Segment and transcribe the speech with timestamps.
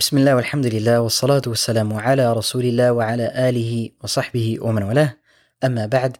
[0.00, 5.16] بسم الله والحمد لله والصلاة والسلام على رسول الله وعلى آله وصحبه ومن والاه.
[5.64, 6.18] Amma ba'd.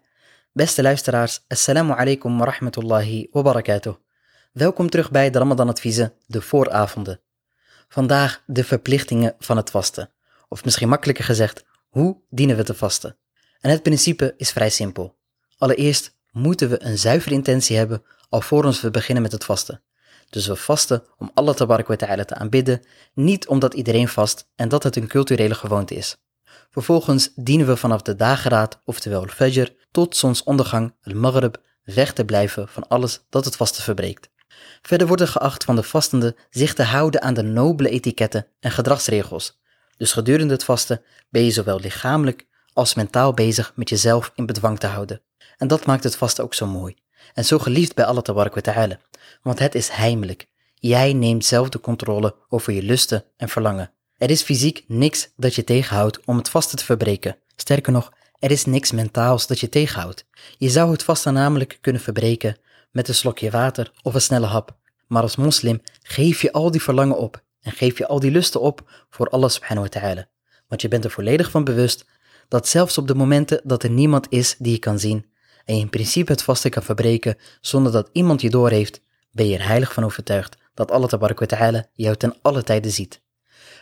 [0.53, 3.95] Beste luisteraars, assalamu alaikum wa rahmatullahi wa barakatuh.
[4.53, 7.21] Welkom terug bij de Ramadan adviezen, de vooravonden.
[7.89, 10.11] Vandaag de verplichtingen van het vasten.
[10.49, 13.17] Of misschien makkelijker gezegd, hoe dienen we te vasten?
[13.61, 15.17] En het principe is vrij simpel.
[15.59, 19.83] Allereerst moeten we een zuivere intentie hebben alvorens we beginnen met het vasten.
[20.32, 22.82] Dus we vasten om Allah tabarak ta'ala te aanbidden,
[23.14, 26.18] niet omdat iedereen vast en dat het een culturele gewoonte is.
[26.70, 32.88] Vervolgens dienen we vanaf de dageraad, oftewel al-fajr, tot zonsondergang, al-maghrib, weg te blijven van
[32.88, 34.30] alles dat het vasten verbreekt.
[34.82, 38.72] Verder wordt er geacht van de vastende zich te houden aan de nobele etiketten en
[38.72, 39.60] gedragsregels.
[39.98, 44.80] Dus gedurende het vasten ben je zowel lichamelijk als mentaal bezig met jezelf in bedwang
[44.80, 45.22] te houden.
[45.58, 46.96] En dat maakt het vasten ook zo mooi.
[47.34, 49.00] En zo geliefd bij Allah ta'ala.
[49.42, 50.48] Want het is heimelijk.
[50.76, 53.92] Jij neemt zelf de controle over je lusten en verlangen.
[54.18, 57.38] Er is fysiek niks dat je tegenhoudt om het vasten te verbreken.
[57.56, 60.26] Sterker nog, er is niks mentaals dat je tegenhoudt.
[60.58, 62.58] Je zou het vasten namelijk kunnen verbreken
[62.92, 64.76] met een slokje water of een snelle hap.
[65.08, 68.62] Maar als moslim geef je al die verlangen op en geef je al die lusten
[68.62, 70.28] op voor Allah subhanahu wa ta'ala.
[70.68, 72.06] Want je bent er volledig van bewust
[72.48, 75.26] dat zelfs op de momenten dat er niemand is die je kan zien
[75.66, 79.58] en je in principe het vasten kan verbreken zonder dat iemand je doorheeft, ben je
[79.58, 83.22] er heilig van overtuigd dat Allah ta'ala jou ten alle tijden ziet.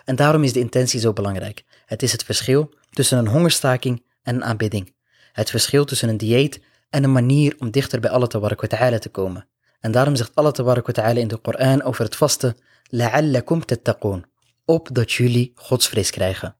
[0.05, 1.63] En daarom is de intentie zo belangrijk.
[1.85, 4.93] Het is het verschil tussen een hongerstaking en een aanbidding.
[5.31, 9.47] Het verschil tussen een dieet en een manier om dichter bij Allah ta'ala te komen.
[9.79, 12.57] En daarom zegt Allah ta'ala in de Koran over het vasten,
[12.89, 14.25] la'allakum tattaqoon,
[14.65, 16.55] opdat jullie godsvrees krijgen.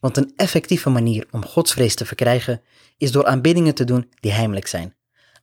[0.00, 2.62] Want een effectieve manier om godsvrees te verkrijgen
[2.96, 4.97] is door aanbiddingen te doen die heimelijk zijn.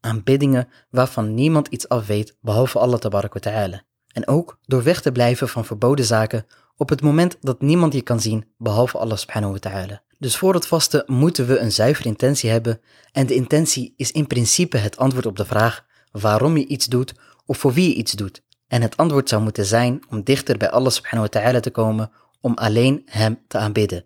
[0.06, 3.84] Aanbiddingen waarvan niemand iets af weet behalve Allah ta'ala.
[4.12, 6.46] En ook door weg te blijven van verboden zaken
[6.78, 10.04] op het moment dat niemand je kan zien behalve Allah subhanahu wa ta'ala.
[10.20, 14.28] Dus voor het vasten moeten we een zuivere intentie hebben en de intentie is in
[14.28, 17.14] principe het antwoord op de vraag waarom je iets doet
[17.46, 18.44] of voor wie je iets doet.
[18.68, 22.12] En het antwoord zou moeten zijn om dichter bij Allah subhanahu wa ta'ala te komen
[22.42, 24.06] om alleen hem te aanbidden.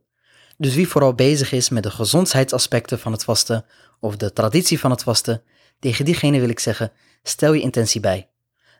[0.57, 3.65] Dus wie vooral bezig is met de gezondheidsaspecten van het vasten
[3.99, 5.41] of de traditie van het vasten,
[5.79, 6.91] tegen diegene wil ik zeggen,
[7.23, 8.29] stel je intentie bij.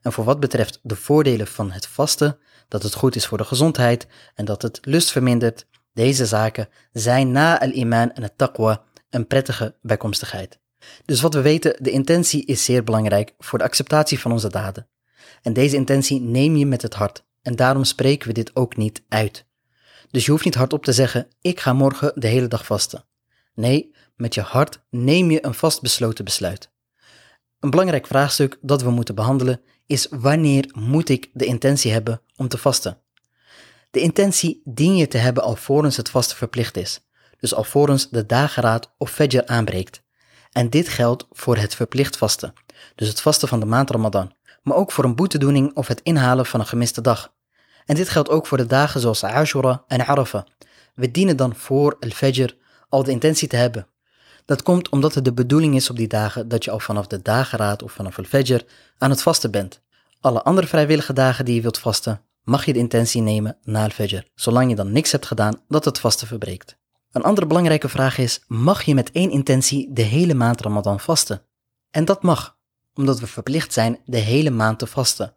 [0.01, 3.43] En voor wat betreft de voordelen van het vasten, dat het goed is voor de
[3.43, 9.27] gezondheid en dat het lust vermindert, deze zaken zijn na al-iman en het taqwa een
[9.27, 10.59] prettige bijkomstigheid.
[11.05, 14.87] Dus wat we weten, de intentie is zeer belangrijk voor de acceptatie van onze daden.
[15.41, 19.03] En deze intentie neem je met het hart en daarom spreken we dit ook niet
[19.09, 19.45] uit.
[20.11, 23.05] Dus je hoeft niet hardop te zeggen: Ik ga morgen de hele dag vasten.
[23.53, 26.71] Nee, met je hart neem je een vastbesloten besluit.
[27.59, 32.47] Een belangrijk vraagstuk dat we moeten behandelen is: wanneer moet ik de intentie hebben om
[32.47, 32.97] te vasten?
[33.91, 36.99] De intentie dien je te hebben alvorens het vasten verplicht is,
[37.39, 40.03] dus alvorens de dageraad of fajr aanbreekt.
[40.51, 42.53] En dit geldt voor het verplicht vasten,
[42.95, 44.33] dus het vasten van de maand Ramadan,
[44.63, 47.33] maar ook voor een boetedoening of het inhalen van een gemiste dag.
[47.85, 50.43] En dit geldt ook voor de dagen zoals Ashura en Arafah.
[50.95, 52.57] We dienen dan voor al-Fajr
[52.89, 53.87] al de intentie te hebben.
[54.49, 57.21] Dat komt omdat het de bedoeling is op die dagen dat je al vanaf de
[57.21, 58.65] dageraad of vanaf al-Fajr
[58.97, 59.81] aan het vasten bent.
[60.19, 64.27] Alle andere vrijwillige dagen die je wilt vasten, mag je de intentie nemen na al-Fajr,
[64.35, 66.77] zolang je dan niks hebt gedaan dat het vasten verbreekt.
[67.11, 71.41] Een andere belangrijke vraag is, mag je met één intentie de hele maand Ramadan vasten?
[71.91, 72.57] En dat mag,
[72.93, 75.33] omdat we verplicht zijn de hele maand te vasten.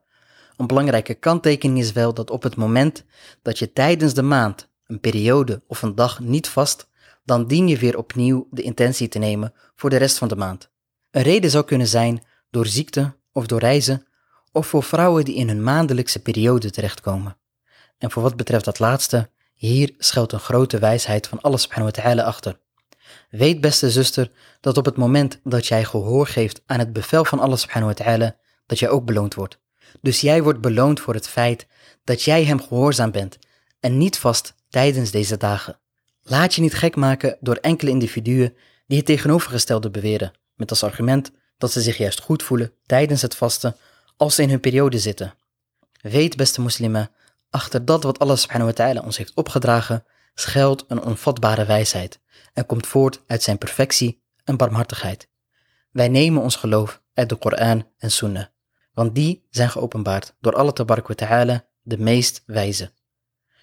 [0.57, 3.05] Een belangrijke kanttekening is wel dat op het moment
[3.43, 6.91] dat je tijdens de maand een periode of een dag niet vast,
[7.25, 10.71] dan dien je weer opnieuw de intentie te nemen voor de rest van de maand.
[11.11, 14.07] Een reden zou kunnen zijn door ziekte of door reizen,
[14.53, 17.37] of voor vrouwen die in hun maandelijkse periode terechtkomen.
[17.99, 22.03] En voor wat betreft dat laatste, hier schuilt een grote wijsheid van Allah subhanahu wa
[22.03, 22.61] ta'ala achter.
[23.31, 27.39] Weet beste zuster dat op het moment dat jij gehoor geeft aan het bevel van
[27.39, 29.59] Allah subhanahu wa ta'ala, dat jij ook beloond wordt.
[30.01, 31.67] Dus jij wordt beloond voor het feit
[32.05, 33.39] dat jij hem gehoorzaam bent
[33.81, 35.82] en niet vast tijdens deze dagen.
[36.23, 41.31] Laat je niet gek maken door enkele individuen die het tegenovergestelde beweren, met als argument
[41.59, 43.77] dat ze zich juist goed voelen tijdens het vasten
[44.17, 45.35] als ze in hun periode zitten.
[46.01, 47.11] Weet, beste moslimen,
[47.51, 50.05] achter dat wat Allah subhanahu wa ta'ala ons heeft opgedragen,
[50.35, 52.21] schuilt een onvatbare wijsheid
[52.53, 55.29] en komt voort uit zijn perfectie en barmhartigheid.
[55.91, 58.47] Wij nemen ons geloof uit de Koran en Sunnah
[58.95, 62.93] want die zijn geopenbaard door Allah ta'ala, de meest wijze.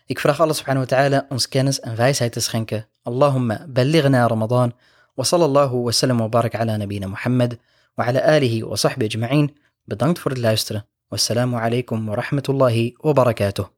[0.09, 2.87] Ik vraag Allah subhanahu wa ta'ala ons kennis en wijsheid te schenken.
[3.03, 4.73] Allahumma ballighna Ramadan
[5.13, 7.59] wa sallallahu wa sallam wa barak ala nabina Muhammad
[7.93, 9.53] wa ala alihi wa sahbihi ajma'in.
[9.85, 10.85] Bedankt voor het luisteren.
[11.07, 13.69] Wassalamu alaikum wa rahmatullahi wa barakatuh.